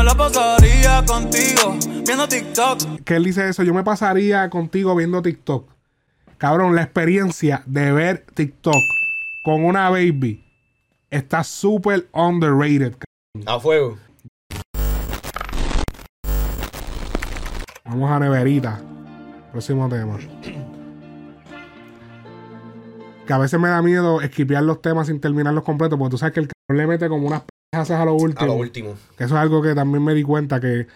[0.00, 3.02] me la pasaría contigo viendo TikTok.
[3.04, 5.68] Que él dice eso, yo me pasaría contigo viendo TikTok.
[6.38, 8.80] Cabrón, la experiencia de ver TikTok
[9.44, 10.42] con una baby
[11.10, 12.94] está súper underrated.
[13.44, 13.98] A fuego.
[17.84, 18.80] Vamos a neverita.
[19.52, 20.16] Próximo tema.
[23.26, 26.32] Que a veces me da miedo esquipear los temas sin terminarlos completos, porque tú sabes
[26.32, 28.42] que el cabrón le mete como unas pejas a lo último.
[28.42, 28.94] A lo último.
[29.16, 30.86] Que eso es algo que también me di cuenta que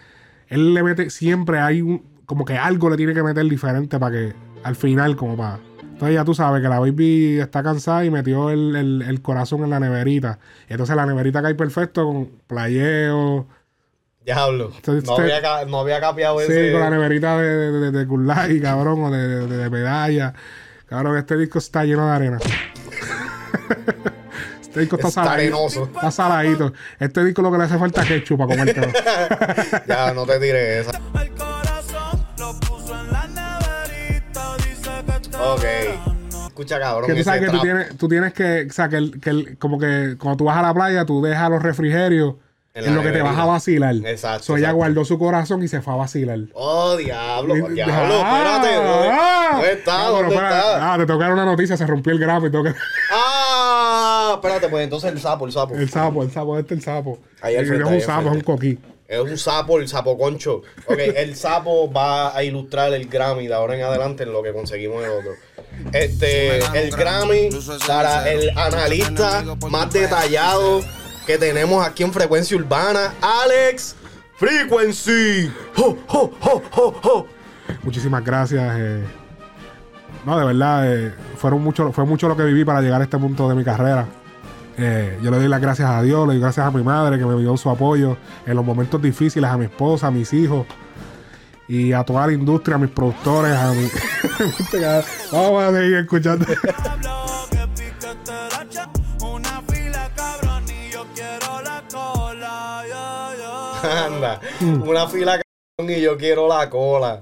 [0.49, 4.11] él le mete siempre hay un como que algo le tiene que meter diferente para
[4.15, 8.09] que al final como para entonces ya tú sabes que la baby está cansada y
[8.11, 10.39] metió el, el- el corazón en la neverita.
[10.69, 13.47] Y entonces la neverita cae perfecto con playeo.
[14.25, 14.71] Diablo.
[14.75, 16.71] Entonces, No usted- había, no había capeado Sí, ese.
[16.73, 20.33] con la neverita de, de, de, de Life, cabrón, o de, de, de medalla.
[20.87, 22.39] Cabrón, este disco está lleno de arena.
[24.75, 25.55] Este disco está, Está saladito.
[25.55, 25.83] arenoso.
[25.85, 26.73] Está saladito.
[26.99, 28.87] Este disco lo que le hace falta es ketchup para comértelo.
[29.87, 30.99] Ya, no te tires esa.
[35.39, 35.63] Ok.
[36.47, 37.09] Escucha, cabrón.
[37.09, 39.57] que tú sabes que tú tienes, tú tienes que, o sea, que, el- que el-
[39.57, 42.35] como que cuando tú vas a la playa, tú dejas los refrigerios
[42.73, 43.93] En en, lo que te vas a vacilar.
[44.05, 44.77] Exacto, So, ella exacto.
[44.77, 46.39] guardó su corazón y se fue a vacilar.
[46.53, 47.57] Oh, diablo.
[47.57, 48.75] Y- Diablo, Ah, espérate.
[48.75, 49.49] ¿Dónde, ah.
[49.51, 49.97] ¿dónde está?
[50.05, 50.93] Pero ¿Dónde está?
[50.93, 52.57] Ah, te tocaron una noticia, se rompió el gramo y que-
[53.11, 53.34] Ah,
[54.35, 55.75] espérate, pues entonces el sapo, el sapo.
[55.75, 57.19] El sapo, el sapo, este es el sapo.
[57.41, 58.79] Ahí al Es un sapo, es un coquí.
[59.07, 60.61] Es un sapo, el sapo concho.
[60.87, 64.51] Ok, el sapo va a ilustrar el Grammy de ahora en adelante en lo que
[64.51, 65.31] conseguimos en otro.
[65.93, 67.49] Este, el Grammy
[67.85, 70.81] para el analista más detallado
[71.27, 73.95] que tenemos aquí en Frecuencia Urbana, Alex
[74.37, 75.51] Frequency.
[75.77, 77.27] ¡Ho, ho, ho, ho, ho!
[77.83, 78.73] Muchísimas gracias.
[78.77, 79.03] eh.
[80.25, 83.17] No, de verdad, eh, fueron mucho, fue mucho lo que viví para llegar a este
[83.17, 84.07] punto de mi carrera.
[84.77, 87.25] Eh, yo le doy las gracias a Dios, le doy gracias a mi madre que
[87.25, 90.65] me dio su apoyo en los momentos difíciles, a mi esposa, a mis hijos
[91.67, 93.87] y a toda la industria, a mis productores, a mi...
[95.31, 96.45] Vamos a seguir escuchando.
[103.83, 105.41] Anda, una fila
[105.77, 107.21] cabrón y yo quiero la cola.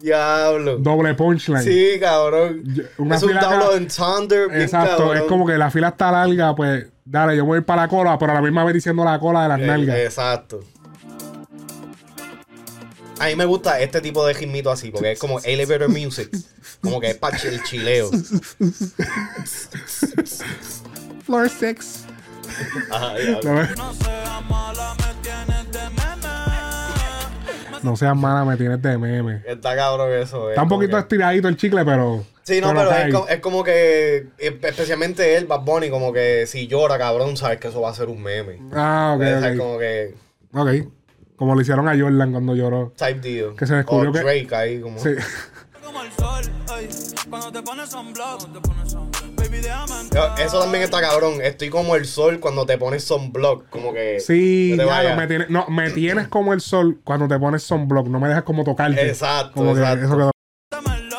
[0.00, 0.76] Diablo.
[0.78, 1.62] Doble punchline.
[1.62, 2.62] Sí, cabrón.
[2.64, 3.40] Yo- una es un fila
[3.74, 7.58] entendre bien Exacto, es como que la fila está larga, pues dale, yo voy a
[7.60, 9.66] ir para la cola, pero a la misma vez diciendo la cola de las Eh,
[9.66, 9.96] nalgas.
[9.96, 10.60] Exacto.
[13.20, 16.30] A mí me gusta este tipo de ritmito así, porque es como elevator music.
[16.80, 18.08] Como que es para el chileo.
[21.24, 22.04] Floor 6.
[22.92, 23.68] Ajá, diablo.
[27.82, 29.42] No seas mala, me tienes de meme.
[29.46, 30.50] Está cabrón eso.
[30.50, 32.24] Está un como poquito que- estiradito el chicle, pero.
[32.42, 36.46] Sí, no, pero es, co- es como que, eh, especialmente él, Bad Bunny, como que
[36.46, 38.58] si llora, cabrón, sabes que eso va a ser un meme.
[38.72, 39.58] Ah, ok, O sea, ok.
[39.58, 40.14] como que
[40.54, 40.68] Ok.
[41.36, 42.92] Como le hicieron a Jordan cuando lloró.
[42.96, 43.54] type deal.
[43.54, 44.98] Que se descubrió o que- Drake ahí, como.
[44.98, 45.10] Sí.
[45.84, 46.52] Como el sol,
[47.30, 49.27] cuando te pones sunblock, cuando te pones entrar.
[50.38, 51.40] Eso también está cabrón.
[51.42, 53.68] Estoy como el sol cuando te pones sunblock.
[53.68, 54.20] Como que.
[54.20, 55.16] Sí, no te ya, vayas.
[55.16, 58.08] me tienes, no, me tienes como el sol cuando te pones sunblock.
[58.08, 59.06] No me dejas como tocarte.
[59.06, 60.04] Exacto, Como que exacto.
[60.06, 60.30] eso quedó.
[60.70, 61.18] Sorprender.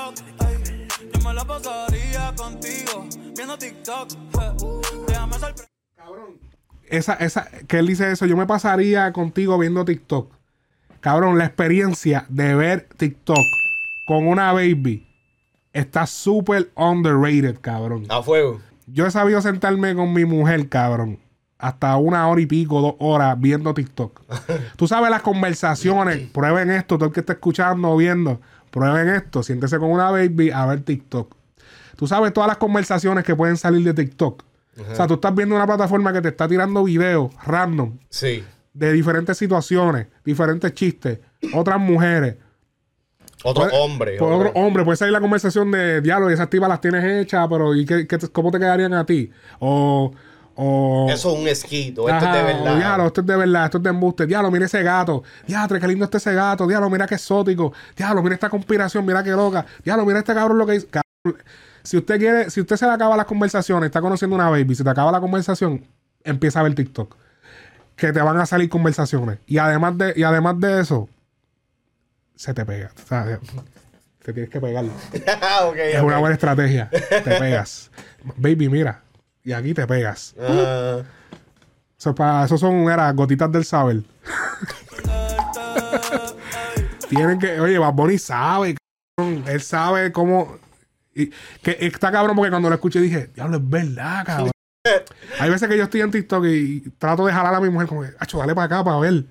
[6.90, 10.34] Esa, esa, que él dice eso, yo me pasaría contigo viendo TikTok.
[11.02, 13.38] Cabrón, la experiencia de ver TikTok
[14.08, 15.09] con una baby
[15.74, 18.06] está súper underrated, cabrón.
[18.10, 18.60] A fuego.
[18.88, 21.20] Yo he sabido sentarme con mi mujer, cabrón,
[21.58, 24.22] hasta una hora y pico, dos horas viendo TikTok.
[24.78, 28.42] Tú sabes las conversaciones, prueben esto, todo el que está escuchando o viendo,
[28.72, 31.36] prueben esto, siéntese con una baby a ver TikTok.
[31.96, 34.44] Tú sabes todas las conversaciones que pueden salir de TikTok.
[34.90, 38.44] O sea, tú estás viendo una plataforma que te está tirando videos random Sí.
[38.74, 41.20] de diferentes situaciones, diferentes chistes,
[41.54, 42.38] otras mujeres.
[43.44, 44.18] Otro Puede- hombre.
[44.18, 47.48] Por otro- hombre, puede salir la conversación de diálogo y esas tipas las tienes hechas,
[47.50, 49.32] pero ¿y qué, cómo te quedarían a ti?
[49.60, 50.12] O.
[50.56, 52.10] o Eso es un esquito.
[52.10, 52.76] Esto es de verdad.
[52.76, 54.26] diablo, esto es de verdad, esto es de embuste.
[54.28, 55.24] Diablo, mira ese gato.
[55.48, 56.68] Diablo, qué lindo está ese gato.
[56.68, 57.72] Diablo, mira qué exótico.
[57.96, 59.66] Diablo, mira esta conspiración, mira qué loca.
[59.86, 60.88] Diablo, mira este cabrón lo que dice.
[60.88, 61.42] Cabrón,
[61.82, 64.84] Si usted quiere, si usted se le acaba las conversaciones, está conociendo una baby, si
[64.84, 65.86] te acaba la conversación,
[66.26, 67.16] empieza a ver TikTok.
[67.96, 69.40] Que te van a salir conversaciones.
[69.48, 71.08] Y además de, y además de eso,
[72.40, 72.90] se te pega.
[73.04, 73.38] O sea,
[74.24, 74.86] te tienes que pegar.
[75.66, 76.90] Ok, Es una buena estrategia.
[76.90, 77.92] Te pegas.
[78.38, 79.02] Baby, mira.
[79.44, 80.36] Y aquí te pegas.
[80.40, 81.02] Ah,
[81.98, 84.04] Eso, pa- eso son era, gotitas del saber.
[87.10, 88.76] Tienen que, oye, Bad Bunny sabe,
[89.18, 89.44] cabrón.
[89.48, 90.58] Él sabe cómo.
[91.14, 91.30] y-
[91.62, 94.52] que está cabrón porque cuando lo escuché dije, diablo, es verdad, cabrón.
[95.40, 98.04] Hay veces que yo estoy en TikTok y trato de jalar a mi mujer como
[98.04, 99.26] que, acho, dale para acá para ver.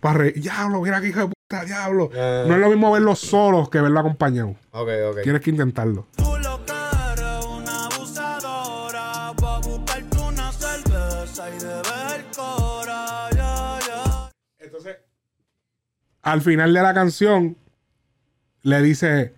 [0.00, 0.40] para reír.
[0.40, 2.10] Diablo, mira que hijo de diablo.
[2.16, 2.44] Ah.
[2.46, 4.54] No es lo mismo verlo solos que verlo acompañado.
[4.70, 5.22] Ok, ok.
[5.22, 6.06] Tienes que intentarlo.
[6.16, 6.72] Tú lo que
[7.12, 9.32] eres una abusadora.
[9.42, 13.28] Va a buscarte una cerveza y de ver cora.
[13.32, 14.30] Ya, ya.
[14.58, 14.96] Entonces,
[16.22, 17.56] al final de la canción,
[18.62, 19.34] le dice.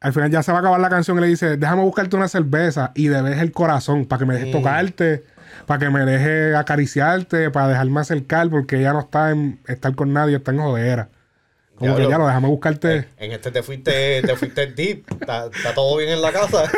[0.00, 2.28] Al final ya se va a acabar la canción y le dice: Déjame buscarte una
[2.28, 5.24] cerveza y debes el corazón para que me dejes tocarte,
[5.66, 10.12] para que me dejes acariciarte, para dejarme acercar, porque ella no está en estar con
[10.12, 11.08] nadie, está en jodera.
[11.76, 13.08] Como que ya lo déjame buscarte.
[13.18, 15.04] En este te fuiste, te fuiste deep.
[15.20, 16.64] ¿Está, todo bien en la casa?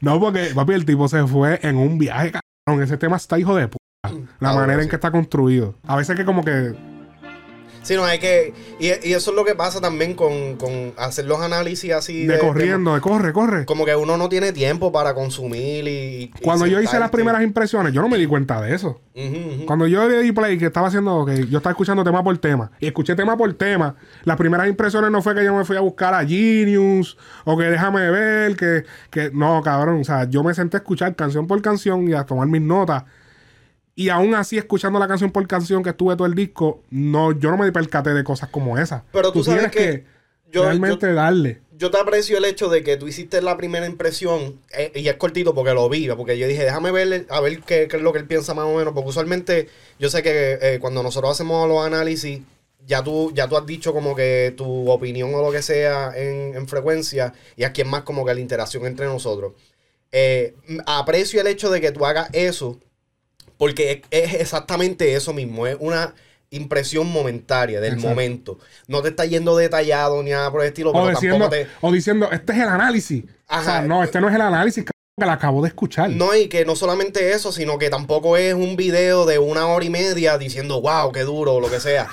[0.00, 2.32] No, porque, papi, el tipo se fue en un viaje,
[2.64, 2.82] cabrón.
[2.84, 3.78] Ese tema está hijo de puta.
[4.40, 5.74] La Ah, manera bueno, en que está construido.
[5.86, 6.74] A veces que como que
[7.86, 8.52] Sí, no, hay que.
[8.80, 12.26] Y, y eso es lo que pasa también con, con hacer los análisis así.
[12.26, 13.64] de, corriendo, de corre, corre.
[13.64, 16.32] como que uno no tiene tiempo para consumir y.
[16.34, 19.00] y Cuando yo hice las primeras impresiones, yo no me di cuenta de eso.
[19.66, 22.72] Cuando yo le di play, que estaba haciendo, que yo estaba escuchando tema por tema,
[22.80, 23.94] y escuché tema por tema,
[24.24, 27.64] las primeras impresiones no fue que yo me fui a buscar a Genius, o que
[27.64, 31.62] déjame ver, que, que no, cabrón, o sea, yo me senté a escuchar canción por
[31.62, 33.04] canción y a tomar mis notas.
[33.98, 37.50] Y aún así, escuchando la canción por canción que estuve todo el disco, no, yo
[37.50, 39.02] no me di percate de cosas como esas.
[39.10, 40.04] Pero tú sabes que
[40.52, 41.62] yo- realmente darle.
[41.78, 45.16] Yo te aprecio el hecho de que tú hiciste la primera impresión, eh, y es
[45.16, 48.12] cortito porque lo vi, porque yo dije, déjame ver, a ver qué, qué es lo
[48.12, 51.66] que él piensa más o menos, porque usualmente yo sé que eh, cuando nosotros hacemos
[51.68, 52.40] los análisis,
[52.86, 56.54] ya tú, ya tú has dicho como que tu opinión o lo que sea en,
[56.54, 59.52] en frecuencia, y aquí es más como que la interacción entre nosotros.
[60.12, 60.54] Eh,
[60.86, 62.78] aprecio el hecho de que tú hagas eso,
[63.58, 66.14] porque es, es exactamente eso mismo, es una
[66.50, 68.08] impresión momentaria del Exacto.
[68.08, 68.58] momento.
[68.86, 71.66] No te está yendo detallado ni nada por el estilo, O pero diciendo, te...
[71.80, 73.24] o diciendo, este es el análisis.
[73.48, 73.82] O sea, Ajá.
[73.82, 74.92] no, este no es el análisis, que
[75.26, 76.10] la acabo de escuchar.
[76.10, 79.84] No, y que no solamente eso, sino que tampoco es un video de una hora
[79.84, 82.08] y media diciendo, wow, qué duro, o lo que sea.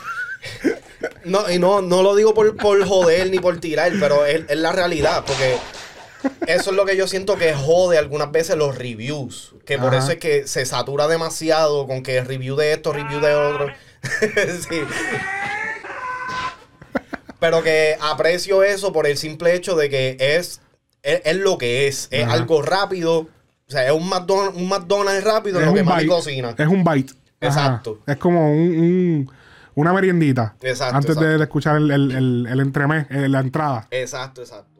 [1.25, 4.57] No, y no, no lo digo por, por joder ni por tirar, pero es, es
[4.57, 5.57] la realidad, porque
[6.47, 9.53] eso es lo que yo siento que jode algunas veces los reviews.
[9.65, 13.33] Que por eso es que se satura demasiado con que review de esto, review de
[13.33, 13.67] otro.
[14.69, 14.81] sí.
[17.39, 20.61] Pero que aprecio eso por el simple hecho de que es,
[21.01, 22.07] es, es lo que es.
[22.11, 22.33] Es Ajá.
[22.33, 23.19] algo rápido.
[23.19, 26.55] O sea, es un McDonald's, un McDonald's rápido en es lo que mami cocina.
[26.57, 27.13] Es un bite.
[27.41, 27.47] Ajá.
[27.47, 27.99] Exacto.
[28.07, 29.31] Es como un, un-
[29.75, 30.55] una meriendita.
[30.61, 31.37] Exacto, Antes exacto.
[31.37, 33.87] De, escuchar el, el, el, el entremés, eh, la entrada.
[33.91, 34.72] Exacto, exacto.